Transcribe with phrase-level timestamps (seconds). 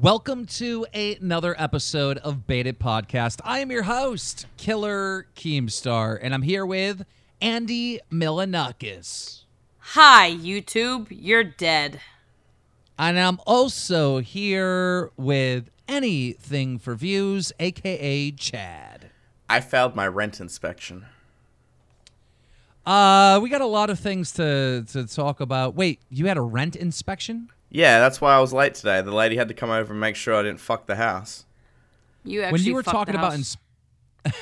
[0.00, 3.42] Welcome to another episode of Baited Podcast.
[3.44, 7.04] I am your host, Killer Keemstar, and I'm here with
[7.42, 9.42] Andy Milonakis.
[9.78, 11.08] Hi, YouTube.
[11.10, 12.00] You're dead.
[12.98, 19.10] And I'm also here with Anything for Views, aka Chad.
[19.50, 21.04] I failed my rent inspection.
[22.86, 25.74] Uh, we got a lot of things to, to talk about.
[25.74, 27.50] Wait, you had a rent inspection?
[27.70, 29.00] Yeah, that's why I was late today.
[29.00, 31.44] The lady had to come over and make sure I didn't fuck the house.
[32.24, 33.56] You actually when you were talking about ins-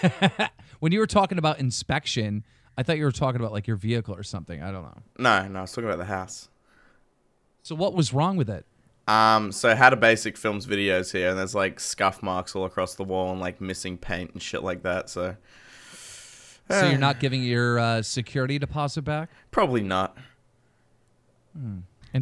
[0.80, 2.44] when you were talking about inspection,
[2.76, 4.62] I thought you were talking about like your vehicle or something.
[4.62, 5.02] I don't know.
[5.18, 6.48] No, no, I was talking about the house.
[7.62, 8.64] So what was wrong with it?
[9.06, 12.94] Um, so How to Basic films videos here, and there's like scuff marks all across
[12.94, 15.08] the wall and like missing paint and shit like that.
[15.10, 15.36] So
[16.70, 19.30] So you're not giving your uh, security deposit back?
[19.50, 20.16] probably not.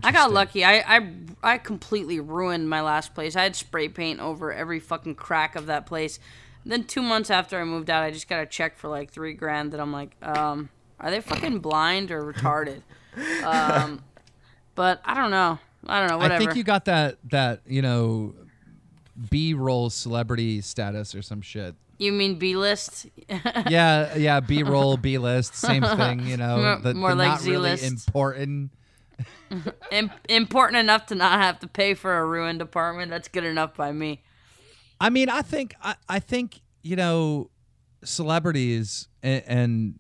[0.03, 0.65] I got lucky.
[0.65, 1.11] I, I
[1.43, 3.37] I completely ruined my last place.
[3.37, 6.19] I had spray paint over every fucking crack of that place.
[6.65, 9.35] then two months after I moved out, I just got a check for like three
[9.35, 9.73] grand.
[9.73, 10.69] That I'm like, um,
[11.01, 12.83] are they fucking blind or retarded?
[13.45, 14.03] um,
[14.75, 15.59] but I don't know.
[15.87, 16.19] I don't know.
[16.19, 16.35] Whatever.
[16.35, 18.35] I think you got that that you know
[19.31, 21.75] B roll celebrity status or some shit.
[21.99, 23.07] You mean B list?
[23.71, 26.27] Yeah, yeah, B roll, B list, same thing.
[26.27, 28.07] You know, More- the, more the like not really Z-list.
[28.09, 28.71] important.
[29.91, 33.11] Im- important enough to not have to pay for a ruined apartment.
[33.11, 34.23] That's good enough by me.
[35.01, 37.51] I mean, I think I, I think you know
[38.05, 39.99] celebrities and, and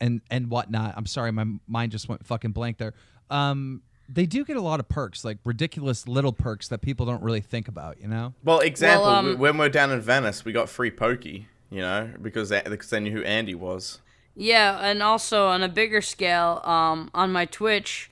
[0.00, 0.94] and and whatnot.
[0.96, 2.94] I'm sorry, my mind just went fucking blank there.
[3.30, 7.22] Um, they do get a lot of perks, like ridiculous little perks that people don't
[7.22, 8.00] really think about.
[8.00, 8.34] You know?
[8.42, 11.80] Well, example, Well, um, w- when we're down in Venice, we got free pokey, you
[11.80, 14.00] know, because they, because they knew who Andy was.
[14.34, 18.10] Yeah, and also on a bigger scale, um, on my Twitch,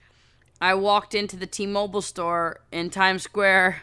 [0.61, 3.83] I walked into the T-Mobile store in Times Square.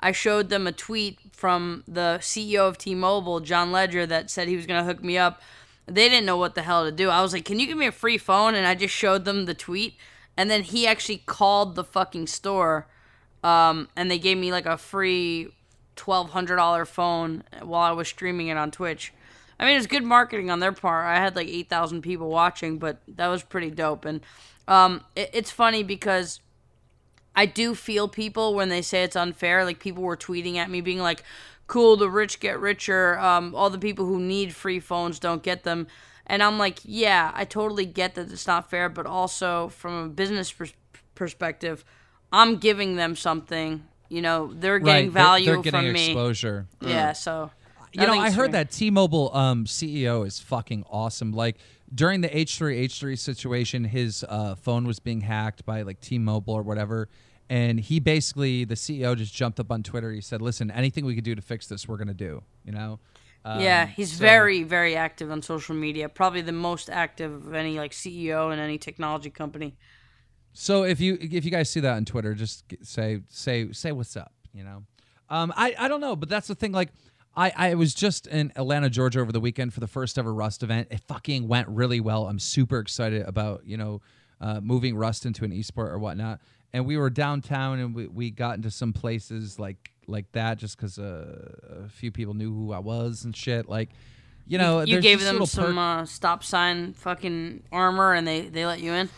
[0.00, 4.56] I showed them a tweet from the CEO of T-Mobile, John Legere, that said he
[4.56, 5.40] was gonna hook me up.
[5.86, 7.10] They didn't know what the hell to do.
[7.10, 9.44] I was like, "Can you give me a free phone?" And I just showed them
[9.44, 9.96] the tweet,
[10.36, 12.86] and then he actually called the fucking store,
[13.42, 15.52] um, and they gave me like a free
[15.94, 19.12] twelve hundred dollar phone while I was streaming it on Twitch.
[19.64, 21.06] I mean, it's good marketing on their part.
[21.06, 24.04] I had like eight thousand people watching, but that was pretty dope.
[24.04, 24.20] And
[24.68, 26.40] um, it, it's funny because
[27.34, 29.64] I do feel people when they say it's unfair.
[29.64, 31.24] Like people were tweeting at me, being like,
[31.66, 33.18] "Cool, the rich get richer.
[33.18, 35.86] Um, all the people who need free phones don't get them."
[36.26, 40.08] And I'm like, "Yeah, I totally get that it's not fair, but also from a
[40.10, 40.74] business pers-
[41.14, 41.86] perspective,
[42.30, 43.84] I'm giving them something.
[44.10, 46.06] You know, they're getting Right, they're- value they're, getting from me.
[46.10, 46.66] exposure.
[46.82, 47.50] Yeah, so
[47.94, 48.64] You know, I heard fair.
[48.64, 51.32] that T-Mobile um, CEO is fucking awesome.
[51.32, 51.58] Like
[51.94, 56.62] during the H3 H3 situation, his uh, phone was being hacked by like T-Mobile or
[56.62, 57.08] whatever,
[57.48, 60.10] and he basically the CEO just jumped up on Twitter.
[60.10, 63.00] He said, "Listen, anything we could do to fix this, we're gonna do." You know.
[63.44, 66.08] Um, yeah, he's so- very, very active on social media.
[66.08, 69.76] Probably the most active of any like CEO in any technology company.
[70.54, 74.16] So if you if you guys see that on Twitter, just say say say what's
[74.16, 74.32] up.
[74.54, 74.84] You know,
[75.28, 76.72] um, I I don't know, but that's the thing.
[76.72, 76.90] Like,
[77.36, 80.62] I I was just in Atlanta, Georgia over the weekend for the first ever Rust
[80.62, 80.88] event.
[80.90, 82.26] It fucking went really well.
[82.26, 84.00] I'm super excited about you know
[84.40, 86.40] uh, moving Rust into an esport or whatnot.
[86.72, 90.76] And we were downtown, and we, we got into some places like like that just
[90.76, 93.68] because uh, a few people knew who I was and shit.
[93.68, 93.90] Like,
[94.46, 98.42] you know, you there's gave them some perk- uh, stop sign fucking armor, and they
[98.42, 99.08] they let you in.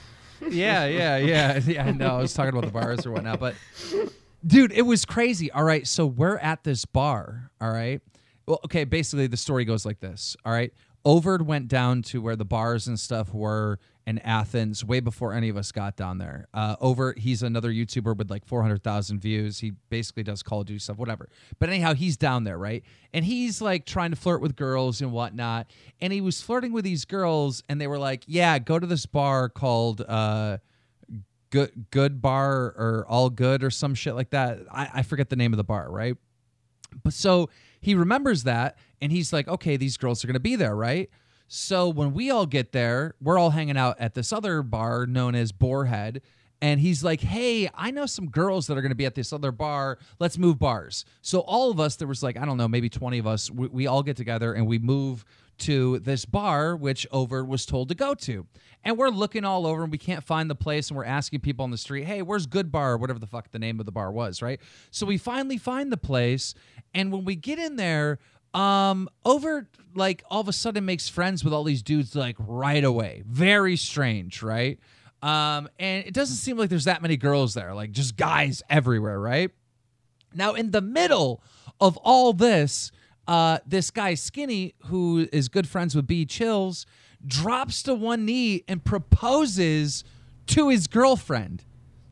[0.51, 1.91] yeah, yeah, yeah, yeah.
[1.91, 3.55] No, I was talking about the bars or whatnot, but
[4.47, 5.51] dude, it was crazy.
[5.51, 7.51] All right, so we're at this bar.
[7.61, 8.01] All right,
[8.47, 8.85] well, okay.
[8.85, 10.37] Basically, the story goes like this.
[10.45, 10.73] All right,
[11.07, 15.49] Overd went down to where the bars and stuff were in Athens way before any
[15.49, 16.47] of us got down there.
[16.55, 19.59] Uh, Over, he's another YouTuber with like 400,000 views.
[19.59, 21.29] He basically does Call of Duty stuff, whatever.
[21.59, 22.85] But anyhow, he's down there, right?
[23.13, 25.71] And he's like trying to flirt with girls and whatnot.
[26.01, 29.07] And he was flirting with these girls, and they were like, "Yeah, go to this
[29.07, 30.59] bar called." Uh,
[31.57, 34.59] good good bar or all good or some shit like that.
[34.71, 36.17] I, I forget the name of the bar, right?
[37.03, 37.51] But so
[37.81, 41.11] he remembers that and he's like, okay, these girls are gonna be there, right?
[41.49, 45.35] So when we all get there, we're all hanging out at this other bar known
[45.35, 46.21] as Boarhead.
[46.63, 49.31] And he's like, hey, I know some girls that are going to be at this
[49.33, 49.99] other bar.
[50.19, 51.05] Let's move bars.
[51.21, 53.69] So all of us, there was like, I don't know, maybe 20 of us, we,
[53.69, 55.25] we all get together and we move
[55.59, 58.47] to this bar, which Over was told to go to.
[58.85, 60.91] And we're looking all over and we can't find the place.
[60.91, 62.93] And we're asking people on the street, hey, where's Good Bar?
[62.93, 64.61] Or whatever the fuck the name of the bar was, right?
[64.91, 66.55] So we finally find the place.
[66.95, 68.19] And when we get in there,
[68.55, 72.85] um, Over like all of a sudden makes friends with all these dudes like right
[72.85, 73.23] away.
[73.27, 74.79] Very strange, right?
[75.23, 79.19] Um, and it doesn't seem like there's that many girls there, like just guys everywhere,
[79.19, 79.51] right?
[80.35, 81.43] Now, in the middle
[81.81, 82.93] of all this,
[83.29, 86.87] uh, this guy Skinny, who is good friends with B Chills,
[87.27, 90.05] drops to one knee and proposes
[90.49, 91.65] to his girlfriend.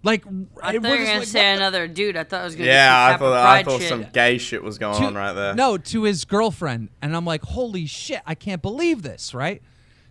[0.03, 2.17] Like, I we're thought you were gonna like, say what the- another dude.
[2.17, 3.89] I thought it was gonna Yeah, be I thought I thought shit.
[3.89, 5.55] some gay shit was going to- on right there.
[5.55, 6.91] No, to his girlfriend.
[7.01, 9.63] And I'm like, holy shit, I can't believe this, right?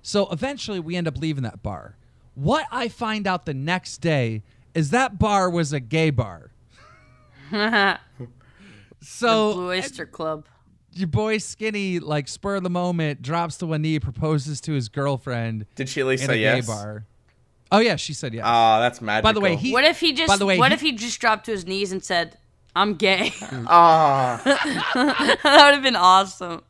[0.01, 1.95] So eventually we end up leaving that bar.
[2.33, 4.41] What I find out the next day
[4.73, 6.49] is that bar was a gay bar.
[9.01, 10.45] so Blue Oyster Club.
[10.95, 14.89] Your boy Skinny, like spur of the moment, drops to one knee, proposes to his
[14.89, 16.67] girlfriend Did she at least in say a gay yes?
[16.67, 17.05] bar.
[17.71, 18.43] Oh yeah, she said yes.
[18.45, 19.29] Oh, that's magical.
[19.29, 20.27] By the way, he What if he just?
[20.27, 22.37] By the way, what he- if he just dropped to his knees and said,
[22.75, 23.33] "I'm gay"?
[23.67, 26.61] Ah, that would have been awesome.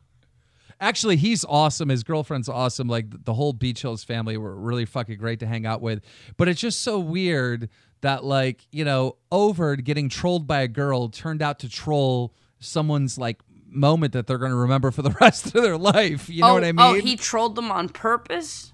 [0.80, 1.88] Actually, he's awesome.
[1.88, 2.88] His girlfriend's awesome.
[2.88, 6.02] Like the whole Beach Hills family were really fucking great to hang out with.
[6.36, 7.68] But it's just so weird
[8.00, 13.18] that like you know, Overd getting trolled by a girl turned out to troll someone's
[13.18, 13.40] like
[13.74, 16.28] moment that they're going to remember for the rest of their life.
[16.28, 16.80] You know oh, what I oh, mean?
[16.80, 18.72] oh, he trolled them on purpose.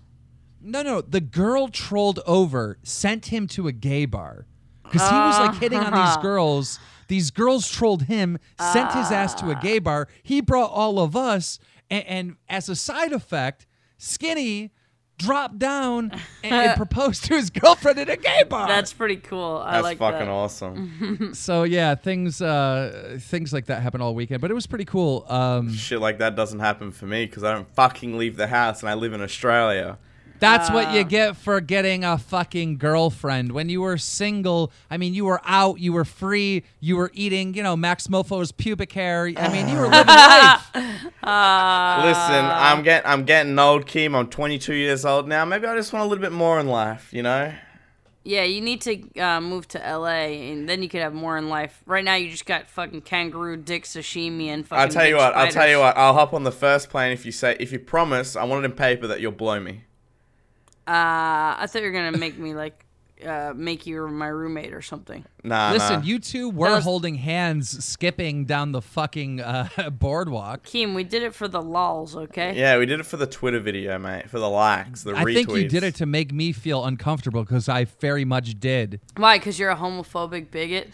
[0.60, 1.00] No, no.
[1.00, 4.46] The girl trolled over, sent him to a gay bar
[4.84, 6.78] because he was like hitting on these girls.
[7.08, 8.38] These girls trolled him,
[8.72, 9.80] sent his ass to a gay ah.
[9.80, 10.08] bar.
[10.22, 11.58] He brought all of us,
[11.90, 13.66] and, and as a side effect,
[13.98, 14.72] Skinny
[15.20, 16.20] dropped down and,
[16.54, 18.66] and proposed to his girlfriend in a gay bar.
[18.66, 19.62] That's pretty cool.
[19.64, 20.28] I that's like fucking that.
[20.28, 21.30] awesome.
[21.34, 25.24] so yeah, things uh, things like that happen all weekend, but it was pretty cool.
[25.28, 28.80] Um, Shit like that doesn't happen for me because I don't fucking leave the house
[28.80, 29.98] and I live in Australia.
[30.40, 33.52] That's what you get for getting a fucking girlfriend.
[33.52, 37.54] When you were single, I mean, you were out, you were free, you were eating,
[37.54, 39.30] you know, Maxmoefoe's pubic hair.
[39.36, 40.70] I mean, you were living life.
[41.22, 44.14] Listen, I'm getting I'm getting old, Kim.
[44.14, 45.44] I'm 22 years old now.
[45.44, 47.52] Maybe I just want a little bit more in life, you know.
[48.22, 51.48] Yeah, you need to uh, move to LA, and then you could have more in
[51.48, 51.82] life.
[51.86, 54.82] Right now, you just got fucking kangaroo dick sashimi and fucking.
[54.82, 55.34] I'll tell you big what.
[55.34, 55.96] I'll tell you what.
[55.96, 58.36] I'll hop on the first plane if you say if you promise.
[58.36, 59.84] I want it in paper that you'll blow me.
[60.86, 62.84] Uh, I thought you were gonna make me like,
[63.24, 65.24] uh, make you my roommate or something.
[65.44, 66.06] Nah, Listen, nah.
[66.06, 70.64] you two were That was- holding hands, skipping down the fucking uh, boardwalk.
[70.64, 72.54] Keem, we did it for the lols, okay?
[72.56, 74.30] Yeah, we did it for the Twitter video, mate.
[74.30, 75.34] For the likes, the I retweets.
[75.34, 79.00] think you did it to make me feel uncomfortable because I very much did.
[79.16, 79.38] Why?
[79.38, 80.88] Because you're a homophobic bigot.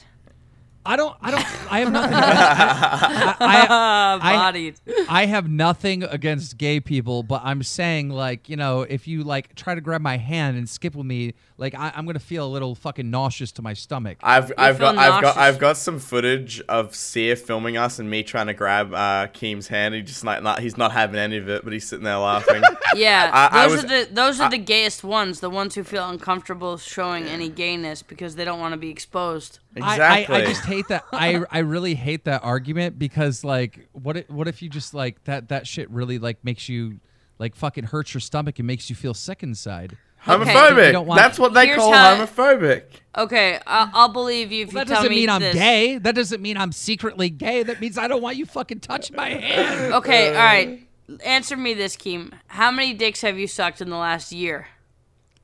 [0.86, 1.16] I don't.
[1.20, 1.72] I don't.
[1.72, 2.14] I have nothing.
[2.60, 4.80] I, I, I- bodied.
[5.08, 9.54] I have nothing against gay people, but I'm saying like you know if you like
[9.54, 12.48] try to grab my hand and skip with me, like I, I'm gonna feel a
[12.48, 14.18] little fucking nauseous to my stomach.
[14.22, 15.36] I've I've feel got I've got.
[15.36, 19.68] I've got some footage of Sear filming us and me trying to grab uh, Keem's
[19.68, 19.94] hand.
[19.94, 22.62] He just like not he's not having any of it, but he's sitting there laughing.
[22.94, 25.40] Yeah, I- I those was- are the those are the gayest ones.
[25.40, 29.58] The ones who feel uncomfortable showing any gayness because they don't want to be exposed.
[29.76, 30.34] Exactly.
[30.36, 31.04] I, I, I just hate that.
[31.12, 35.22] I I really hate that argument because like what if, what if you just like
[35.24, 37.00] that that shit really like makes you
[37.38, 39.96] like fucking hurts your stomach and makes you feel sick inside.
[40.24, 40.86] homophobic.
[40.86, 42.84] You don't want- That's what they Here's call how- homophobic.
[43.16, 45.54] Okay, I'll, I'll believe you if you tell That doesn't me mean I'm this.
[45.54, 45.98] gay.
[45.98, 47.62] That doesn't mean I'm secretly gay.
[47.62, 49.94] That means I don't want you fucking touch my hand.
[49.94, 50.82] Okay, all right.
[51.24, 52.32] Answer me this, Keem.
[52.48, 54.66] How many dicks have you sucked in the last year?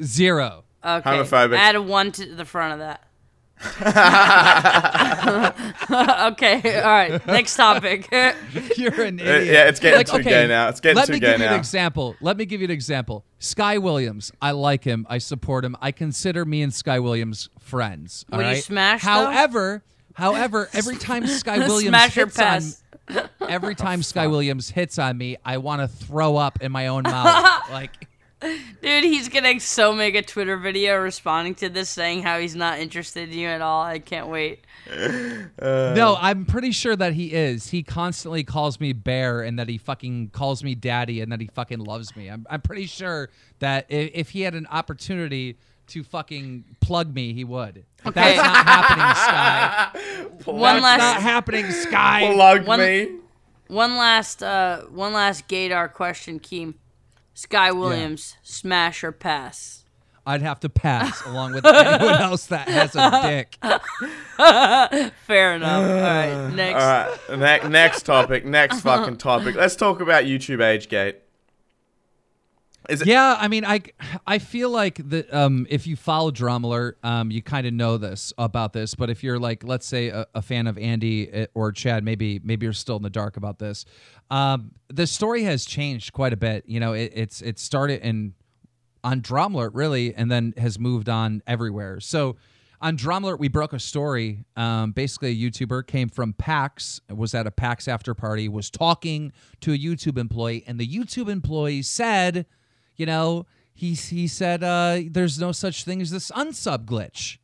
[0.02, 0.64] Zero.
[0.84, 1.08] Okay.
[1.11, 1.56] Homophobic.
[1.56, 3.05] Add a one to the front of that.
[6.32, 7.26] okay, all right.
[7.26, 8.09] Next topic.
[8.76, 9.46] You're an Uh, idiot.
[9.46, 10.69] yeah, it's getting too gay now.
[10.69, 11.56] It's getting let too me gay give you an now.
[11.58, 12.17] example.
[12.20, 13.25] Let me give you an example.
[13.39, 14.32] Sky Williams.
[14.41, 15.06] I like him.
[15.08, 15.77] I support him.
[15.81, 18.25] I consider me and Sky Williams friends.
[18.32, 18.63] all Would you right?
[18.65, 19.10] smash, though?
[19.10, 19.84] However,
[20.15, 25.17] however, every time Sky Williams Smash or hits on, every time Sky Williams hits on
[25.19, 27.70] me, I want to throw up in my own mouth.
[27.70, 28.08] like,
[28.82, 32.79] Dude, he's gonna so make a Twitter video responding to this saying how he's not
[32.81, 33.82] interested in you at all.
[33.82, 34.65] I can't wait.
[35.61, 37.69] no, I'm pretty sure that he is.
[37.69, 41.46] He constantly calls me bear, and that he fucking calls me daddy, and that he
[41.46, 42.29] fucking loves me.
[42.29, 43.31] I'm, I'm pretty sure
[43.61, 45.56] that if, if he had an opportunity
[45.89, 47.84] to fucking plug me, he would.
[48.06, 48.37] Okay.
[48.37, 50.29] That's not happening, Sky.
[50.51, 52.32] One That's last not happening, Sky.
[52.34, 53.08] Plug One- me.
[53.69, 56.75] one last uh one last gaydar question, Keem.
[57.34, 59.84] Sky Williams, smash or pass?
[60.24, 63.58] I'd have to pass along with anyone else that has a dick.
[65.27, 65.91] Fair enough.
[65.91, 66.82] All right, next.
[66.82, 67.62] All right.
[67.65, 68.44] Ne- next topic.
[68.44, 68.98] Next uh-huh.
[68.98, 69.56] fucking topic.
[69.56, 71.17] Let's talk about YouTube AgeGate.
[72.89, 73.05] Is?
[73.06, 73.82] Yeah, I mean, I
[74.27, 77.96] I feel like the um if you follow Drama Alert, um you kind of know
[77.96, 81.46] this about this, but if you're like let's say a, a fan of Andy uh,
[81.55, 83.84] or Chad, maybe maybe you're still in the dark about this.
[84.31, 86.65] Um, the story has changed quite a bit.
[86.67, 88.34] You know, it, it's it started in
[89.05, 92.01] on Drama Alert really, and then has moved on everywhere.
[92.01, 92.36] So.
[92.82, 94.44] on Drama Alert, we broke a story.
[94.56, 99.32] Um, basically, a YouTuber came from PAX, was at a PAX after party, was talking
[99.60, 102.44] to a YouTube employee, and the YouTube employee said,
[102.96, 107.39] you know, he he said uh, there's no such thing as this unsub glitch.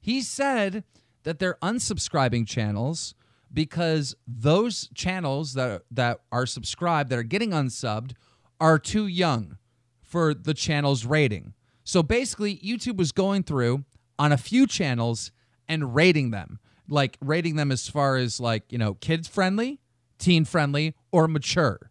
[0.00, 0.84] He said
[1.22, 3.14] that they're unsubscribing channels
[3.52, 8.12] because those channels that that are subscribed that are getting unsubbed
[8.60, 9.58] are too young
[10.00, 11.54] for the channel's rating.
[11.84, 13.84] So basically, YouTube was going through
[14.18, 15.32] on a few channels
[15.68, 16.58] and rating them,
[16.88, 19.80] like rating them as far as like, you know, kids friendly,
[20.18, 21.90] teen friendly, or mature.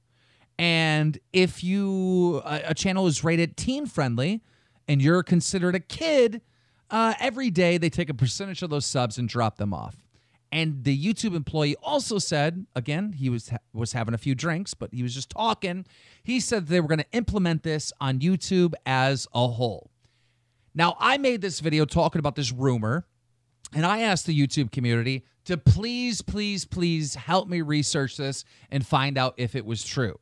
[0.62, 4.44] And if you a, a channel is rated teen friendly
[4.88, 6.44] and you're considered a kid,
[6.92, 10.04] uh, every day they take a percentage of those subs and drop them off.
[10.52, 14.94] And the YouTube employee also said, again, he was was having a few drinks, but
[14.94, 15.84] he was just talking.
[16.22, 19.90] He said they were going to implement this on YouTube as a whole.
[20.76, 23.08] Now, I made this video talking about this rumor,
[23.74, 28.86] and I asked the YouTube community to please, please, please help me research this and
[28.86, 30.20] find out if it was true.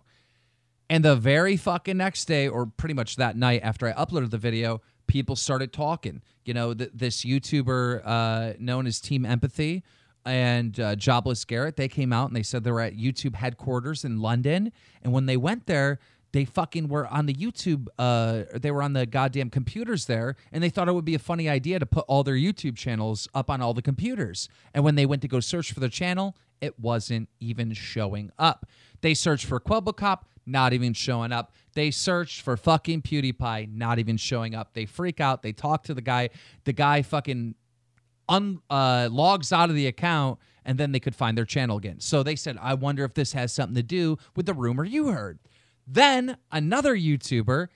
[0.90, 4.38] And the very fucking next day, or pretty much that night after I uploaded the
[4.40, 6.22] video, people started talking.
[6.46, 9.84] You know, th- this YouTuber uh, known as Team Empathy
[10.26, 14.04] and uh, Jobless Garrett, they came out and they said they were at YouTube headquarters
[14.04, 14.72] in London.
[15.04, 16.00] And when they went there,
[16.32, 20.64] they fucking were on the YouTube, uh, they were on the goddamn computers there, and
[20.64, 23.50] they thought it would be a funny idea to put all their YouTube channels up
[23.50, 24.48] on all the computers.
[24.74, 28.68] And when they went to go search for their channel, it wasn't even showing up.
[29.02, 31.54] They searched for Kwebbelkop, not even showing up.
[31.74, 34.74] They searched for fucking PewDiePie, not even showing up.
[34.74, 35.42] They freak out.
[35.42, 36.30] They talk to the guy.
[36.66, 37.56] The guy fucking
[38.28, 42.00] un, uh, logs out of the account and then they could find their channel again.
[42.00, 45.08] So they said, I wonder if this has something to do with the rumor you
[45.08, 45.40] heard.
[45.88, 47.70] Then another YouTuber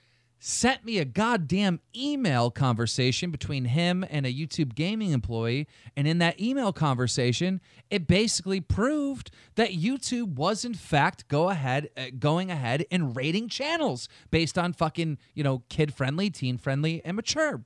[0.46, 5.70] sent me a goddamn email conversation between him and a YouTube gaming employee.
[5.96, 11.92] And in that email conversation, it basically proved that YouTube was in fact go ahead
[11.96, 17.02] uh, going ahead and rating channels based on fucking, you know, kid friendly, teen friendly,
[17.06, 17.64] and mature.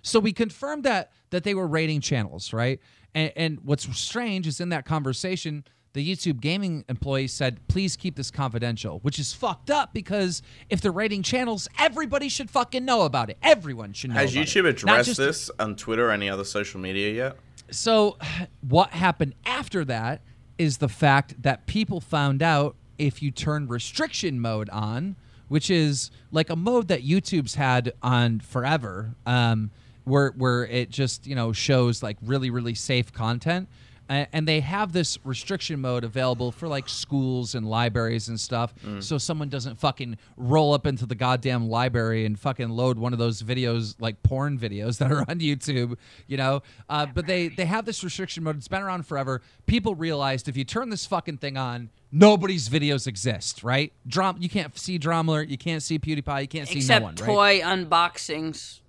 [0.00, 2.80] So we confirmed that that they were rating channels, right?
[3.14, 5.62] And, and what's strange is in that conversation,
[5.96, 10.82] the YouTube gaming employee said, "Please keep this confidential," which is fucked up because if
[10.82, 13.38] they're rating channels, everybody should fucking know about it.
[13.42, 14.16] Everyone should know.
[14.16, 14.82] Has YouTube it.
[14.82, 17.36] Addressed just- this on Twitter or any other social media yet?
[17.70, 18.18] So,
[18.60, 20.20] what happened after that
[20.58, 25.16] is the fact that people found out if you turn restriction mode on,
[25.48, 29.70] which is like a mode that YouTube's had on forever, um,
[30.04, 33.66] where where it just you know shows like really really safe content.
[34.08, 38.72] A- And they have this restriction mode available for like schools and libraries and stuff,
[39.00, 43.18] so someone doesn't fucking roll up into the goddamn library and fucking load one of
[43.18, 45.96] those videos like porn videos that are on YouTube,
[46.26, 46.62] you know.
[46.88, 48.56] Uh, but they they have this restriction mode.
[48.56, 49.42] It's been around forever.
[49.66, 53.92] People realized if you turn this fucking thing on, nobody's videos exist, right?
[54.06, 57.06] Drum, you can't see Drama Alert, you can't see PewDiePie, you can't see Except no
[57.06, 57.26] one, right?
[57.26, 58.80] toy unboxings.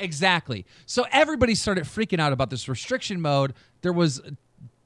[0.00, 0.66] Exactly.
[0.86, 3.54] So everybody started freaking out about this restriction mode.
[3.82, 4.20] There was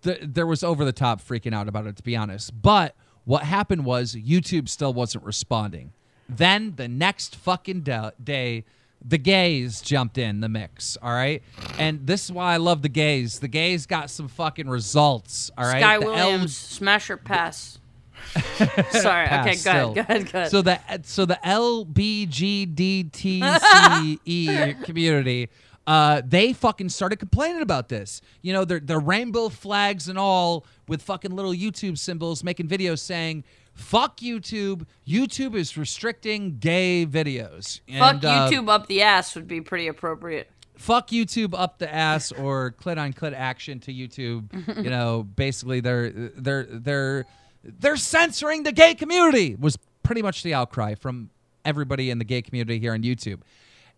[0.02, 2.61] th- there was over the top freaking out about it to be honest.
[2.61, 2.94] But
[3.25, 5.92] what happened was YouTube still wasn't responding.
[6.28, 8.64] Then the next fucking da- day
[9.06, 11.42] the gays jumped in the mix, all right?
[11.78, 13.38] And this is why I love the gays.
[13.38, 15.80] The gays got some fucking results, all right?
[15.80, 17.78] Sky The Williams, smash or pass.
[18.90, 19.26] Sorry.
[19.26, 20.50] okay, good, good, good.
[20.50, 21.38] So the so the
[22.95, 25.49] LBGDTCE E community,
[25.87, 28.21] uh, they fucking started complaining about this.
[28.43, 33.00] You know, their their rainbow flags and all with fucking little YouTube symbols, making videos
[33.00, 33.45] saying.
[33.75, 34.87] Fuck YouTube.
[35.04, 37.81] YouTube is restricting gay videos.
[37.99, 40.49] Fuck And, uh, YouTube up the ass would be pretty appropriate.
[40.76, 44.49] fuck YouTube up the ass or clit on clit action to YouTube.
[44.81, 47.26] you know, basically they're they're they're
[47.64, 51.30] they're censoring the gay community was pretty much the outcry from
[51.64, 53.40] everybody in the gay community here on YouTube.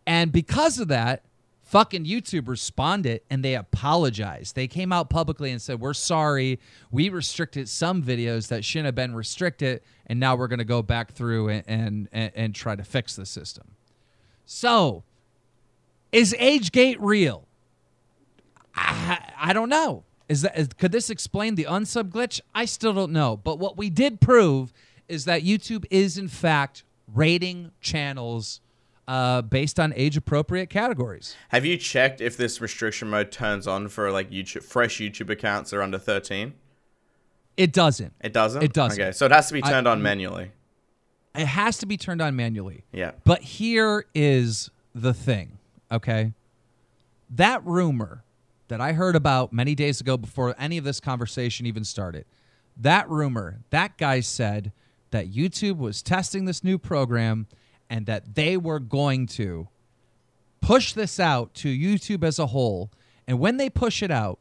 [0.07, 1.25] And because of that,
[1.67, 4.55] fucking YouTube responded and they apologized.
[4.55, 6.61] They came out publicly and said, "We're sorry.
[6.91, 10.83] We restricted some videos that shouldn't have been restricted, and now we're going to go
[10.83, 13.73] back through and, and and try to fix the system."
[14.45, 15.03] So,
[16.13, 17.49] is AgeGate real?
[18.77, 20.05] I, I don't know.
[20.29, 22.41] Is that is, could this explain the unsub glitch?
[22.55, 23.37] I still don't know.
[23.37, 24.73] But what we did prove
[25.09, 26.83] is that YouTube is in fact
[27.15, 28.61] rating channels
[29.07, 31.37] uh, based on age appropriate categories.
[31.51, 35.71] Have you checked if this restriction mode turns on for like YouTube fresh YouTube accounts
[35.71, 36.55] that are under 13?
[37.57, 38.13] It doesn't.
[38.21, 38.63] It doesn't.
[38.63, 39.01] It doesn't.
[39.01, 40.51] Okay, so it has to be I- turned on manually.
[41.37, 42.85] It has to be turned on manually.
[42.93, 43.13] Yeah.
[43.25, 45.59] But here is the thing,
[45.93, 46.33] okay?
[47.31, 48.23] that rumor
[48.69, 52.25] that I heard about many days ago before any of this conversation even started,
[52.77, 54.73] that rumor, that guy said
[55.11, 57.47] that YouTube was testing this new program
[57.89, 59.69] and that they were going to
[60.61, 62.91] push this out to YouTube as a whole.
[63.27, 64.41] And when they push it out,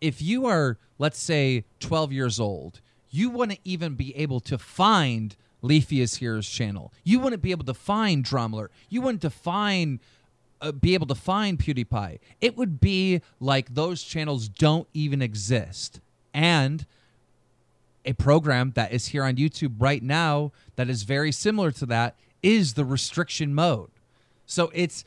[0.00, 5.36] if you are, let's say, 12 years old, you wouldn't even be able to find
[5.60, 6.92] Leafy is Here's channel.
[7.04, 8.72] You wouldn't be able to find Drama Alert.
[8.88, 10.00] You wouldn't define
[10.60, 12.18] uh, be able to find PewDiePie.
[12.40, 16.00] It would be like those channels don't even exist.
[16.34, 16.86] And
[18.04, 22.14] a program that is here on YouTube right now that is very similar to that
[22.42, 23.90] is the restriction mode.
[24.46, 25.04] So it's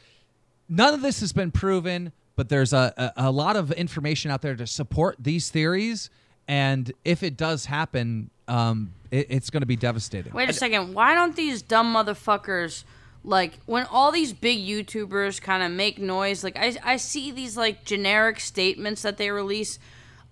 [0.70, 4.42] none of this has been proven, but there's a, a, a lot of information out
[4.42, 6.10] there to support these theories.
[6.48, 10.34] And if it does happen, um, it, it's going to be devastating.
[10.34, 10.94] Wait a second.
[10.94, 12.84] Why don't these dumb motherfuckers
[13.24, 16.44] like when all these big YouTubers kind of make noise?
[16.44, 19.80] Like I I see these like generic statements that they release.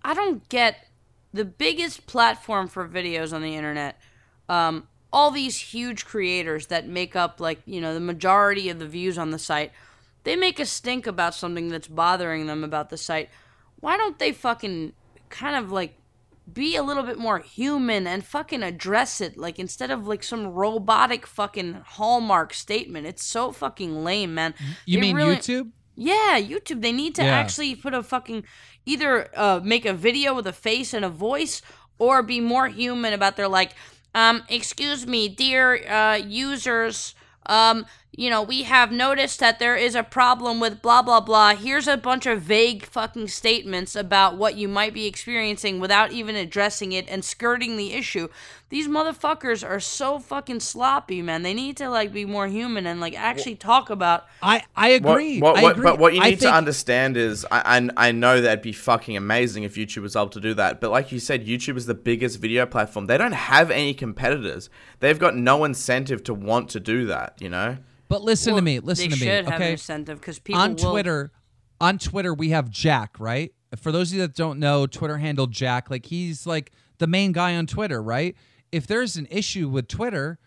[0.03, 0.87] I don't get
[1.33, 3.99] the biggest platform for videos on the internet.
[4.47, 8.87] Um, all these huge creators that make up like you know the majority of the
[8.87, 9.71] views on the site.
[10.23, 13.29] They make a stink about something that's bothering them about the site.
[13.79, 14.93] Why don't they fucking
[15.29, 15.98] kind of like
[16.53, 20.47] be a little bit more human and fucking address it like instead of like some
[20.47, 24.53] robotic fucking hallmark statement it's so fucking lame man
[24.85, 25.71] You They mean really- YouTube?
[25.95, 27.31] yeah youtube they need to Yeah.
[27.31, 28.45] actually put a fucking
[28.85, 31.61] either uh, make a video with a face and a voice
[31.97, 33.71] or be more human about their like
[34.15, 37.13] um excuse me dear uh users
[37.47, 41.55] um you know we have noticed that there is a problem with blah blah blah.
[41.55, 46.35] Here's a bunch of vague fucking statements about what you might be experiencing without even
[46.35, 48.27] addressing it and skirting the issue
[48.69, 52.99] these motherfuckers are so fucking sloppy man they need to like be more human and
[53.01, 55.41] like actually talk about I, I What- agree.
[55.41, 55.83] What, I agree.
[55.83, 59.17] But what you I need to understand is, I, I I know that'd be fucking
[59.17, 60.79] amazing if YouTube was able to do that.
[60.79, 63.07] But like you said, YouTube is the biggest video platform.
[63.07, 64.69] They don't have any competitors.
[64.99, 67.35] They've got no incentive to want to do that.
[67.41, 67.77] You know.
[68.07, 68.79] But listen to me.
[68.79, 69.17] Listen to me.
[69.17, 69.73] should have okay.
[69.73, 71.31] incentive because people on will- Twitter,
[71.81, 73.53] on Twitter we have Jack, right?
[73.77, 77.31] For those of you that don't know, Twitter handle Jack, like he's like the main
[77.31, 78.35] guy on Twitter, right?
[78.71, 80.39] If there's an issue with Twitter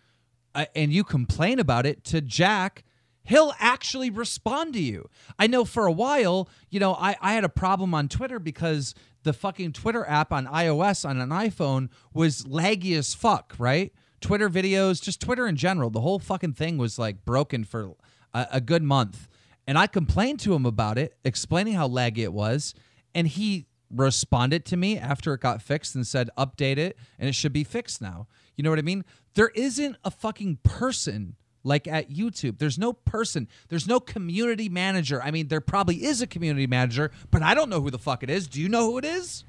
[0.54, 2.84] uh, and you complain about it to Jack,
[3.24, 5.08] he'll actually respond to you.
[5.38, 8.94] I know for a while, you know, I, I had a problem on Twitter because
[9.22, 13.92] the fucking Twitter app on iOS on an iPhone was laggy as fuck, right?
[14.20, 17.94] Twitter videos, just Twitter in general, the whole fucking thing was like broken for
[18.32, 19.28] a, a good month.
[19.66, 22.74] And I complained to him about it, explaining how laggy it was,
[23.14, 27.34] and he responded to me after it got fixed and said, update it and it
[27.34, 28.26] should be fixed now.
[28.56, 29.04] You know what I mean?
[29.34, 32.58] There isn't a fucking person like at YouTube.
[32.58, 35.22] There's no person, there's no community manager.
[35.22, 38.22] I mean, there probably is a community manager, but I don't know who the fuck
[38.22, 38.46] it is.
[38.48, 39.44] Do you know who it is?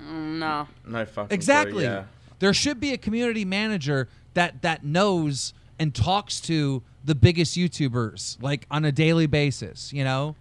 [0.00, 1.28] Mm, no No fucking.
[1.28, 1.84] clue, Exactly.
[1.84, 2.04] yeah.
[2.38, 8.40] There should be a community manager that that knows and talks to the biggest YouTubers
[8.42, 10.36] like on a daily basis, you know?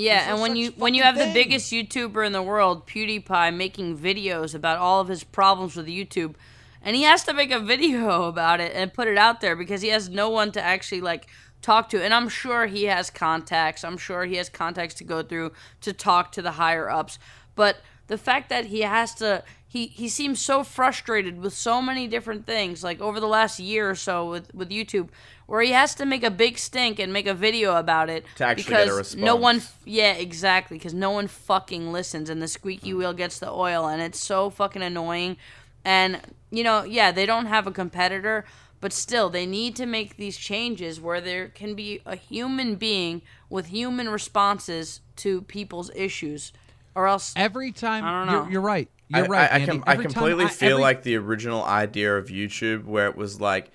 [0.00, 3.98] Yeah, and when you when you have the biggest YouTuber in the world, PewDiePie, making
[3.98, 6.36] videos about all of his problems with YouTube,
[6.80, 9.82] and he has to make a video about it and put it out there because
[9.82, 11.26] he has no one to actually like
[11.60, 12.02] talk to.
[12.02, 13.84] And I'm sure he has contacts.
[13.84, 17.18] I'm sure he has contacts to go through to talk to the higher ups.
[17.54, 22.08] But the fact that he has to he he seems so frustrated with so many
[22.08, 25.10] different things like over the last year or so with with YouTube
[25.46, 28.44] where he has to make a big stink and make a video about it To
[28.44, 30.76] actually get a because no one yeah, exactly.
[30.76, 32.98] Because no one fucking listens, and the squeaky mm.
[32.98, 35.36] wheel gets the oil, and it's so fucking annoying.
[35.84, 38.44] And you know, yeah, they don't have a competitor,
[38.80, 43.22] but still, they need to make these changes where there can be a human being
[43.48, 46.52] with human responses to people's issues,
[46.94, 47.34] or else.
[47.36, 48.50] Every time I don't You're, know.
[48.50, 48.88] you're right.
[49.10, 49.50] You're I, right.
[49.50, 49.66] I, I, Andy.
[49.66, 53.40] com- I completely I- feel every- like the original idea of YouTube, where it was
[53.40, 53.70] like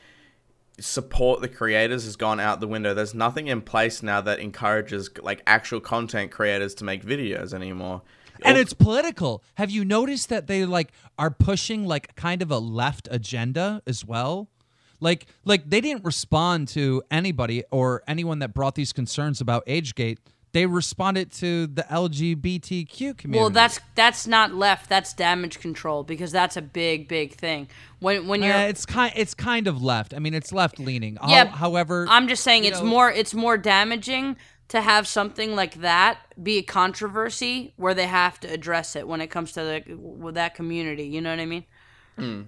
[0.80, 2.94] support the creators, has gone out the window.
[2.94, 8.02] There's nothing in place now that encourages like actual content creators to make videos anymore.
[8.44, 9.42] and Or- it's political.
[9.56, 14.04] Have you noticed that they like are pushing like kind of a left agenda as
[14.06, 14.50] well?
[15.00, 20.18] Like like they didn't respond to anybody or anyone that brought these concerns about AgeGate.
[20.56, 23.42] They responded to the LGBTQ community.
[23.42, 24.88] Well, that's that's not left.
[24.88, 27.68] That's damage control because that's a big, big thing.
[28.00, 30.14] When when you're Eh, it's kind it's kind of left.
[30.14, 31.18] I mean, it's left leaning.
[31.28, 34.38] Yeah, however, I'm just saying it's know- more it's more damaging
[34.70, 39.20] to have something like that be a controversy where they have to address it when
[39.20, 41.04] it comes to the with that community.
[41.04, 41.46] You know what I
[42.18, 42.48] mean?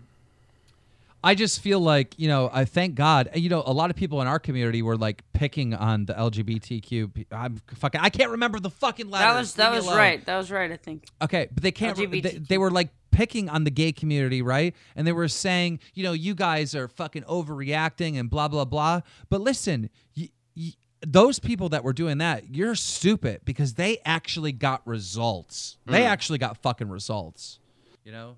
[1.27, 3.29] I just feel like you know, I thank God.
[3.35, 7.25] You know, a lot of people in our community were like picking on the LGBTQ.
[7.33, 7.99] I'm fucking.
[7.99, 9.25] I can't remember the fucking letters.
[9.25, 9.97] That was that was alone.
[9.97, 10.25] right.
[10.25, 10.71] That was right.
[10.71, 11.03] I think.
[11.21, 11.97] Okay, but they can't.
[11.97, 14.73] They, they were like picking on the gay community, right?
[14.95, 19.01] And they were saying, you know, you guys are fucking overreacting and blah blah blah.
[19.29, 20.73] But listen, y- y-
[21.05, 25.77] those people that were doing that, you're stupid because they actually got results.
[25.85, 27.59] They actually got fucking results.
[28.05, 28.37] You know.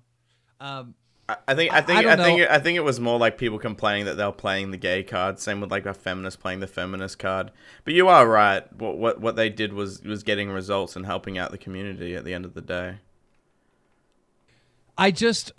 [0.58, 0.94] Um,
[1.46, 3.58] I- think I think I I, think it, I think it was more like people
[3.58, 5.38] complaining that they were playing the gay card.
[5.38, 7.50] Same with like a feminist playing the feminist card.
[7.84, 8.70] But you are right.
[8.74, 12.24] What what what they did was was getting results and helping out the community at
[12.24, 12.96] the end of the day.
[14.96, 15.52] I just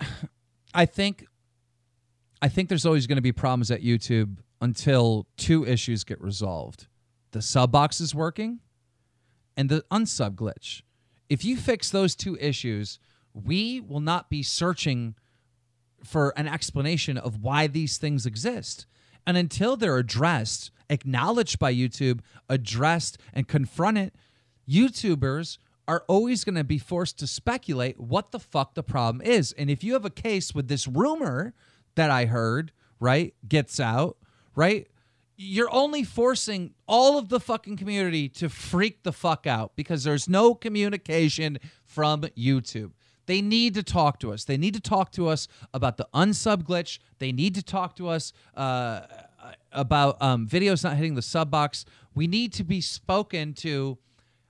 [0.73, 1.25] I think
[2.41, 6.87] I think there's always going to be problems at YouTube until two issues get resolved.
[7.31, 8.59] The sub box is working
[9.57, 10.81] and the unsub glitch.
[11.29, 12.99] If you fix those two issues,
[13.33, 15.15] we will not be searching
[16.03, 18.85] for an explanation of why these things exist.
[19.25, 24.11] And until they're addressed, acknowledged by YouTube, addressed and confronted,
[24.67, 29.51] YouTubers are always going to be forced to speculate what the fuck the problem is.
[29.53, 31.53] And if you have a case with this rumor
[31.95, 34.17] that I heard, right, gets out,
[34.55, 34.87] right,
[35.35, 40.29] you're only forcing all of the fucking community to freak the fuck out because there's
[40.29, 42.91] no communication from YouTube.
[43.25, 44.43] They need to talk to us.
[44.45, 46.99] They need to talk to us about the unsub glitch.
[47.19, 49.01] They need to talk to us uh,
[49.71, 51.85] about um, videos not hitting the sub box.
[52.13, 53.97] We need to be spoken to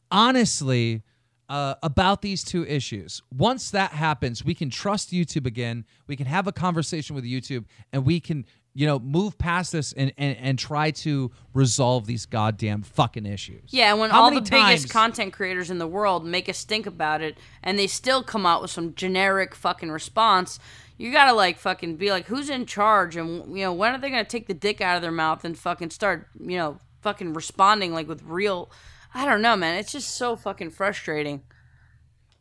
[0.10, 1.04] honestly
[1.52, 3.22] uh, about these two issues.
[3.36, 5.84] Once that happens, we can trust YouTube again.
[6.08, 9.94] We can have a conversation with YouTube, and we can, you know, move past this
[9.94, 13.64] and and, and try to resolve these goddamn fucking issues.
[13.68, 16.86] Yeah, and when How all the biggest content creators in the world make us think
[16.86, 20.60] about it, and they still come out with some generic fucking response,
[20.98, 24.10] you gotta like fucking be like, who's in charge, and you know, when are they
[24.10, 27.94] gonna take the dick out of their mouth and fucking start, you know, fucking responding
[27.94, 28.72] like with real.
[29.14, 29.76] I don't know, man.
[29.76, 31.42] It's just so fucking frustrating.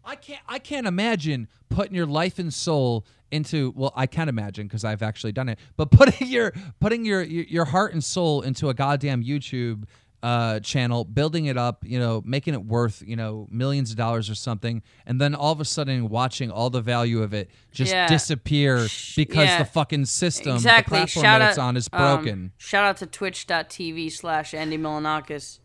[0.05, 4.66] I can't I can't imagine putting your life and soul into well I can't imagine
[4.66, 8.69] because I've actually done it but putting your putting your your heart and soul into
[8.69, 9.85] a goddamn YouTube
[10.23, 14.29] uh, channel building it up you know making it worth you know millions of dollars
[14.29, 17.90] or something and then all of a sudden watching all the value of it just
[17.90, 18.07] Yeah.
[18.07, 19.59] disappear because yeah.
[19.61, 20.99] the fucking system exactly.
[20.99, 24.53] the platform shout that out it's on is um, broken shout out to twitch.tv slash
[24.53, 25.60] Andy Milonakis.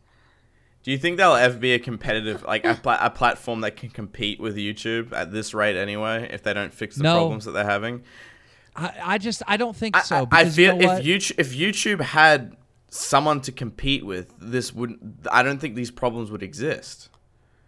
[0.85, 3.89] Do you think there'll ever be a competitive, like a, pla- a platform that can
[3.89, 7.15] compete with YouTube at this rate anyway, if they don't fix the No.
[7.15, 8.03] problems that they're having?
[8.75, 11.03] I, I just I don't think I- so I, I because you feel know if
[11.03, 12.55] YouTube if YouTube had
[12.89, 15.25] someone to compete with, this wouldn't.
[15.31, 17.09] I don't think these problems would exist.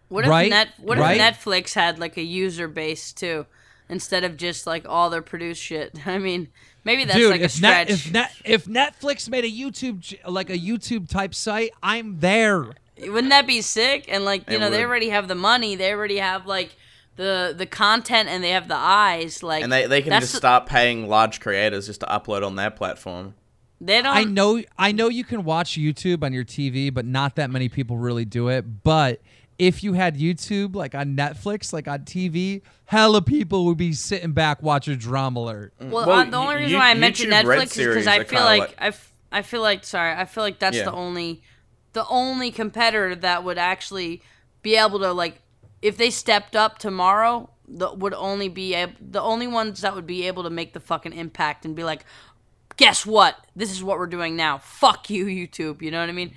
[0.08, 0.48] What if Right?
[0.50, 1.20] net What Right?
[1.20, 3.46] if Netflix had like a user base too,
[3.88, 5.98] instead of just like all their produced shit?
[6.06, 6.50] I mean,
[6.84, 10.50] maybe that's Dude, like a if, Net, if, Net, if Netflix made a YouTube like
[10.50, 12.74] a YouTube type site, I'm there.
[13.00, 14.06] Wouldn't that be sick?
[14.08, 15.76] And like you It know, they already have the money.
[15.76, 16.76] They already have like
[17.16, 19.42] the the content, and they have the eyes.
[19.42, 22.56] Like And they, they can that's- just start paying large creators just to upload on
[22.56, 23.34] their platform.
[23.80, 24.16] They don't.
[24.16, 27.68] I know I know you can watch YouTube on your TV, but not that many
[27.68, 28.82] people really do it.
[28.82, 29.20] But
[29.58, 34.32] if you had YouTube like on Netflix, like on TV, hella people would be sitting
[34.32, 35.74] back watching Drama Alert.
[35.80, 38.06] Well, Well, uh, the only reason you- why I mentioned YouTube Red Netflix is because
[38.08, 40.84] I feel like, like- I, f- I feel like sorry I feel like that's Yeah.
[40.84, 41.42] the only
[41.92, 44.22] the only competitor that would actually
[44.62, 45.40] be able to like
[45.80, 50.26] if they stepped up tomorrow the, would only be the only ones that would be
[50.26, 52.04] able to make the fucking impact and be like
[52.76, 53.36] guess what?
[53.56, 54.58] This is what we're doing now.
[54.58, 55.82] Fuck you YouTube.
[55.82, 56.32] You know what I mean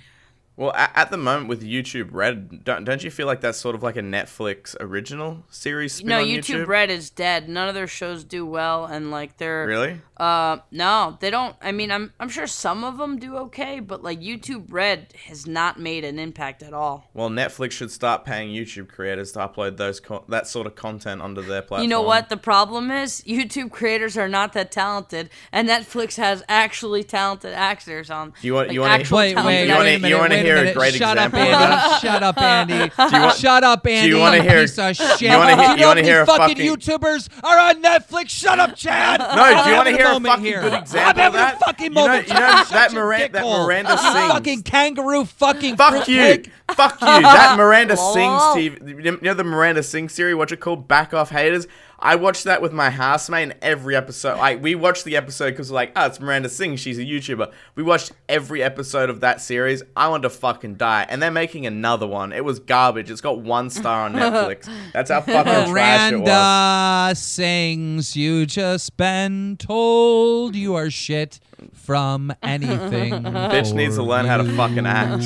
[0.56, 3.74] Well, at, at the moment with YouTube Red, don't, don't you feel like that's sort
[3.74, 5.94] of like a Netflix original series?
[5.94, 9.10] Spin no on YouTube, YouTube Red is dead none of their shows do well and
[9.10, 10.00] like they're Really?
[10.18, 11.56] Uh, no, they don't.
[11.60, 15.46] I mean, I'm I'm sure some of them do okay, but like YouTube Red has
[15.48, 17.08] not made an impact at all.
[17.12, 21.22] Well, Netflix should start paying YouTube creators to upload those co- that sort of content
[21.22, 21.82] onto their platform.
[21.82, 23.20] You know what the problem is?
[23.26, 28.32] YouTube creators are not that talented, and Netflix has actually talented actors on.
[28.42, 30.18] You want- like, you wanna- actual Wait, talented wait, You wanna- wait a you minute.
[30.18, 30.76] wanna wait hear a minute.
[30.76, 32.06] great Shut example up, of Andy.
[32.06, 32.90] Shut up, Andy.
[32.98, 34.02] want- Shut up, Andy.
[34.10, 35.18] Do you wanna hear- piece of shit?
[35.18, 37.82] do you wanna hear- Do you know wanna hear a fucking fucking- YouTubers are on
[37.82, 38.30] Netflix?
[38.30, 39.20] Shut up, Chad.
[39.20, 39.30] No, do
[39.70, 41.54] you want wanna hear a fucking good example I'm having of that?
[41.56, 42.28] a fucking You know- moment.
[42.28, 43.66] you know that Miranda, that hole.
[43.66, 44.32] Miranda You sings.
[44.32, 45.24] Fucking kangaroo.
[45.24, 46.22] Fucking Fuck you!
[46.22, 46.50] fruitcake.
[46.74, 47.06] Fuck you!
[47.22, 49.04] That Miranda Sings TV.
[49.04, 50.34] You know the Miranda Sings series?
[50.36, 50.88] What's it called?
[50.88, 51.66] Back Off Haters.
[52.02, 55.70] I watched that with my housemate, and every episode, like we watched the episode because
[55.70, 56.80] we're like, oh, it's Miranda Sings.
[56.80, 57.52] She's a YouTuber.
[57.76, 59.84] We watched every episode of that series.
[59.96, 61.06] I wanted to fucking die.
[61.08, 62.32] And they're making another one.
[62.32, 63.08] It was garbage.
[63.08, 64.68] It's got one star on Netflix.
[64.92, 66.28] That's how fucking trash it was.
[66.28, 71.38] Miranda sings, you just been told you are shit
[71.72, 73.12] from anything.
[73.22, 75.22] Bitch needs to learn how to fucking act.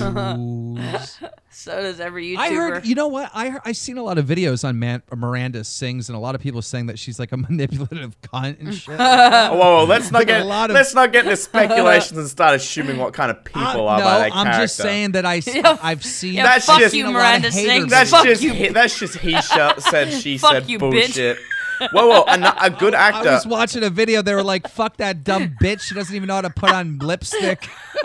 [0.79, 1.23] Act.
[1.59, 2.39] So does every YouTuber.
[2.39, 3.31] I heard, you know what?
[3.33, 6.35] I heard, I've seen a lot of videos on Man, Miranda sings, and a lot
[6.35, 8.95] of people saying that she's like a manipulative cunt and shit.
[8.99, 12.29] Whoa, whoa, let's not Like a get lot of- let's not get into speculations and
[12.29, 14.63] start assuming what kind of people Uh, are no, by their I'm character.
[14.65, 16.35] just saying that I, Yeah, I've seen.
[16.35, 17.53] yeah, That's fuck just- you, a lot of Miranda.
[17.53, 17.91] Sings.
[17.91, 18.53] That's fuck just you.
[18.53, 21.39] he, that's just he sh- said she Fuck said you, bitch.
[21.79, 21.95] Bullshit.
[21.95, 23.29] Whoa, whoa, a, a good actor.
[23.29, 24.23] I was watching a video.
[24.23, 25.81] They were like, "Fuck that dumb bitch.
[25.81, 27.69] She doesn't even know how to put on lipstick."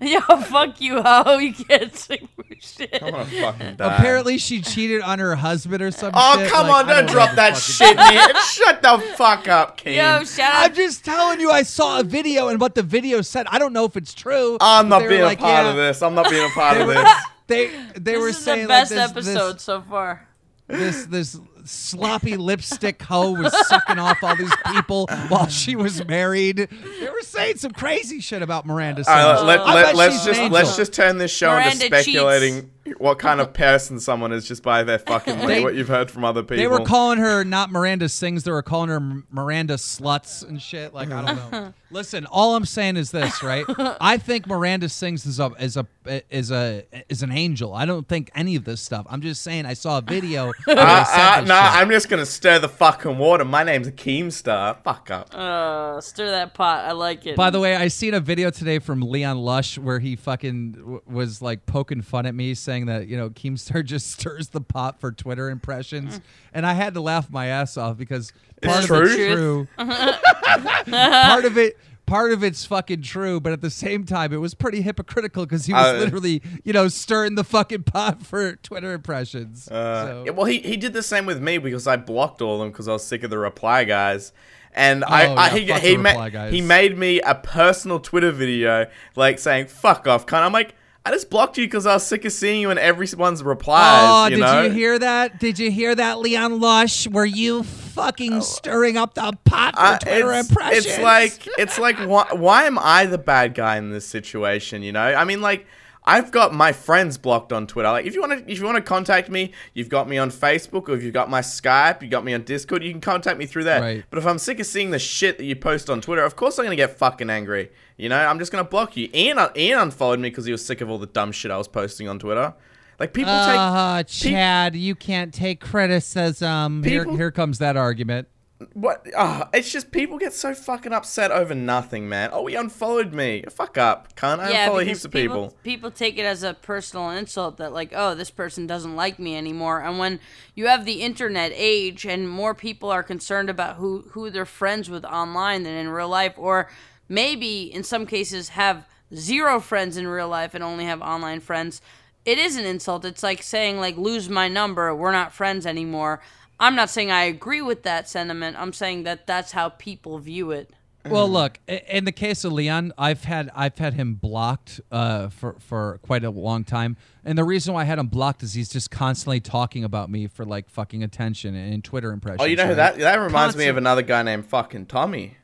[0.00, 1.38] Yo, fuck you, ho.
[1.38, 2.98] You can't sing for shit.
[3.02, 3.96] I'm gonna fucking die.
[3.96, 6.20] Apparently, she cheated on her husband or something.
[6.22, 6.86] Oh come on!
[6.86, 8.30] Don't drop that shit, man.
[8.50, 9.96] Shut the fuck up, King.
[9.96, 13.46] Yo, shout I'm just telling you, I saw a video and what the video said.
[13.48, 14.56] I don't know if it's true.
[14.60, 16.02] I'm not being like, a part yeah, of this.
[16.02, 17.12] I'm not being a part They of were, this.
[17.46, 20.28] they they were saying This is saying the best like this, episode so far.
[20.66, 26.06] This, this this sloppy lipstick hoe was sucking off all these people while she was
[26.06, 26.56] married.
[27.00, 29.04] They were saying some crazy shit about Miranda.
[29.06, 29.46] All right, Sings.
[29.46, 32.70] let, I let, bet let's just an let's just turn this show Miranda into speculating
[32.98, 36.24] what kind of person someone is just by their fucking They- what you've heard from
[36.24, 36.56] other people.
[36.58, 38.44] They were calling her not Miranda sings.
[38.44, 40.92] They were calling her Miranda sluts and shit.
[40.92, 41.74] Like I don't know.
[41.90, 43.64] Listen, all I'm saying is this, right?
[44.00, 45.86] I think Miranda sings is a is a
[46.28, 47.72] is a is an angel.
[47.72, 49.06] I don't think any of this stuff.
[49.08, 49.64] I'm just saying.
[49.64, 50.52] I saw a video.
[50.66, 51.54] Uh, uh, this nah.
[51.60, 53.44] I'm just gonna stir the fucking water.
[53.44, 54.76] My name's Keemstar.
[54.82, 55.32] Fuck up.
[55.34, 56.84] Uh, stir that pot.
[56.84, 57.36] I like it.
[57.36, 61.00] By the way, I seen a video today from Leon Lush where he fucking w-
[61.06, 65.00] was like poking fun at me, saying that you know Keemstar just stirs the pot
[65.00, 66.20] for Twitter impressions,
[66.52, 68.32] and I had to laugh my ass off because
[68.62, 69.34] part It's of it's true?
[69.34, 69.68] true.
[70.90, 71.78] part of it.
[72.06, 75.64] Part of it's fucking true, but at the same time, it was pretty hypocritical because
[75.64, 79.68] he was Uh, literally, you know, stirring the fucking pot for Twitter impressions.
[79.68, 82.56] Uh, So- yeah, well, he, he did the same with me because I blocked all
[82.56, 84.34] of them because I was sick of the reply guys.
[84.74, 86.52] And I, Oh, I yeah, he, he, the ma- guys.
[86.52, 90.42] he made me a personal Twitter video like saying "fuck off," cunt.
[90.42, 90.74] I'm like,
[91.06, 94.00] I just blocked you because I was sick of seeing you in everyone's replies.
[94.02, 94.62] Oh, you did know?
[94.62, 95.38] you hear that?
[95.38, 97.06] Did you hear that, Leon Lush?
[97.08, 100.86] Were you fucking stirring up the pot for Uh, Twitter it's, impressions?
[100.86, 104.82] it's like it's like why, why am I the bad guy in this situation?
[104.82, 105.66] You know, I mean, like
[106.06, 107.88] I've got my friends blocked on Twitter.
[107.90, 110.30] Like if you want to if you want to contact me, you've got me on
[110.30, 112.84] Facebook, or if you've got my Skype, you got me on Discord.
[112.84, 113.80] You can contact me through there.
[113.80, 114.04] Right.
[114.10, 116.58] But if I'm sick of seeing the shit that you post on Twitter, of course
[116.58, 117.70] I'm gonna get fucking angry.
[117.96, 119.08] You know, I'm just gonna block you.
[119.14, 121.68] Ian Ian unfollowed me because he was sick of all the dumb shit I was
[121.68, 122.54] posting on Twitter.
[123.00, 126.84] Like people take uh, Chad, you can't take criticism.
[126.84, 128.28] Here, here comes that argument.
[128.72, 129.06] What?
[129.14, 132.30] Uh, it's just people get so fucking upset over nothing, man.
[132.32, 133.44] Oh, he unfollowed me.
[133.50, 135.56] Fuck up, can't I yeah, unfollow heaps of people.
[135.64, 139.36] People take it as a personal insult that like, oh, this person doesn't like me
[139.36, 139.80] anymore.
[139.80, 140.20] And when
[140.54, 144.88] you have the internet age and more people are concerned about who who they're friends
[144.88, 146.70] with online than in real life, or
[147.08, 151.82] maybe in some cases have zero friends in real life and only have online friends,
[152.24, 153.04] it is an insult.
[153.04, 154.94] It's like saying like, lose my number.
[154.94, 156.20] We're not friends anymore.
[156.60, 158.56] I'm not saying I agree with that sentiment.
[158.58, 160.70] I'm saying that that's how people view it.
[161.06, 165.56] Well, look, in the case of Leon, I've had I've had him blocked uh, for
[165.58, 168.70] for quite a long time, and the reason why I had him blocked is he's
[168.70, 172.40] just constantly talking about me for like fucking attention and Twitter impressions.
[172.40, 172.76] Oh, you know who right?
[172.76, 175.36] that that reminds me of another guy named fucking Tommy.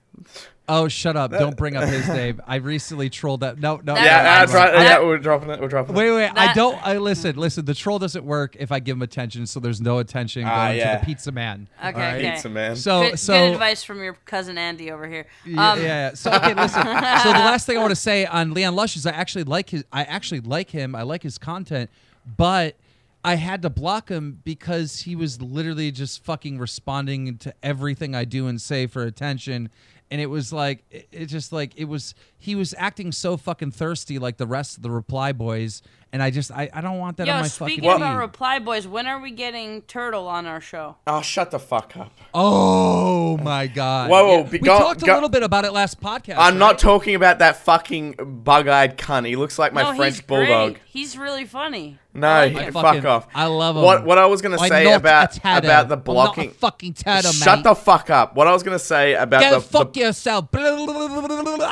[0.73, 1.33] Oh, shut up!
[1.33, 2.41] Don't bring up his name.
[2.47, 3.59] I recently trolled that.
[3.59, 3.95] No, no.
[3.95, 4.73] Yeah, no, that's right.
[4.75, 5.61] Yeah, we're dropping it.
[5.61, 6.15] We're dropping Wait, it.
[6.15, 6.33] wait.
[6.33, 6.33] Wait.
[6.37, 6.77] I don't.
[6.87, 7.37] I listen.
[7.37, 7.65] Listen.
[7.65, 9.47] The troll doesn't work if I give him attention.
[9.47, 10.99] So there's no attention going Ah, to yeah.
[10.99, 11.69] the pizza man.
[11.79, 12.15] Okay, all right?
[12.19, 12.31] okay.
[12.31, 12.77] Pizza man.
[12.77, 15.27] So good, so good advice from your cousin Andy over here.
[15.45, 16.15] Yeah, Um, yeah, yeah.
[16.15, 16.83] So okay, listen.
[16.83, 19.71] So the last thing I want to say on Leon Lush is I actually like
[19.71, 19.85] his.
[19.93, 20.95] I actually like him.
[20.95, 21.91] I like his content,
[22.37, 22.77] but
[23.25, 28.25] I had to block him because he was literally just fucking responding to everything I
[28.25, 29.69] do and say for attention.
[30.11, 33.71] And it was like it, it just like it was he was acting so fucking
[33.71, 37.17] thirsty like the rest of the reply boys and I just I, I don't want
[37.19, 38.21] that on my speaking fucking about feed.
[38.21, 40.97] Reply Boys, when are we getting Turtle on our show?
[41.07, 42.13] Oh, shut the fuck up.
[42.35, 44.11] Oh my god!
[44.11, 44.43] Whoa, whoa, Yeah.
[44.43, 46.35] be- we go- talked a little bit about it last podcast.
[46.39, 46.59] I'm right?
[46.59, 49.27] not talking about that fucking bug-eyed cunt.
[49.29, 50.73] He looks like my no, French he's bulldog.
[50.75, 50.83] great.
[50.87, 52.00] He's really funny.
[52.13, 52.73] No, I like he- him.
[52.73, 53.27] fuck fucking- off.
[53.35, 53.83] I love him.
[53.83, 56.51] What what I was gonna I'm say about about the I'm not a blocking.
[56.51, 57.65] fucking tatter, Shut mate.
[57.65, 58.35] the fuck up.
[58.35, 60.49] What I was gonna say about Go the, fuck the yourself.
[60.55, 61.65] I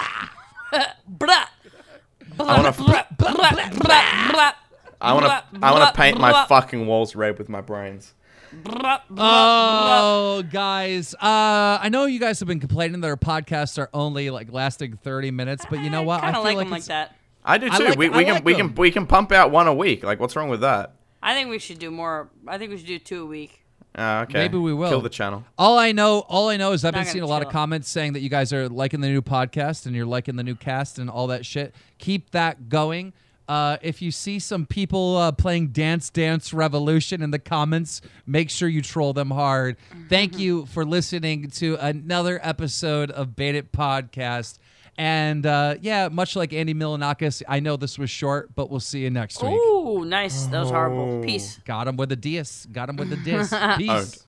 [2.44, 2.64] wanna.
[5.00, 8.14] I wanna I wanna paint my fucking walls red with my brains.
[9.16, 11.14] Oh, guys.
[11.14, 14.96] Uh, I know you guys have been complaining that our podcasts are only like lasting
[15.02, 16.18] 30 minutes, but you know what?
[16.22, 17.14] I kind I of feel like like him like that.
[17.48, 17.84] I do I too.
[17.84, 18.68] like- we we can like we them.
[18.68, 20.04] can we can pump out one a week.
[20.04, 20.94] Like, what's wrong with that?
[21.22, 22.30] I think we should do more.
[22.46, 23.64] I think we should do two a week.
[23.96, 24.34] Uh, okay.
[24.38, 24.88] Maybe we will.
[24.88, 25.44] kill the channel.
[25.58, 27.88] All I know, all I know is I've Not been seeing a lot of comments
[27.88, 31.00] saying that you guys are liking the new podcast and you're liking the new cast
[31.00, 31.74] and all that shit.
[31.98, 33.12] Keep that going.
[33.48, 38.50] Uh, if you see some people uh, playing Dance Dance Revolution in the comments, make
[38.50, 39.78] sure you troll them hard.
[40.08, 44.58] Thank you for listening to another episode of Baited Podcast.
[44.98, 48.98] And uh, yeah, much like Andy Milonakis, I know this was short, but we'll see
[48.98, 49.52] you next week.
[49.52, 50.46] Ooh, nice.
[50.46, 51.22] That was horrible.
[51.24, 51.60] Peace.
[51.64, 52.66] Got him with a diss.
[52.66, 53.50] Got him with a diss.
[53.76, 53.88] Peace.
[53.90, 54.16] Owned.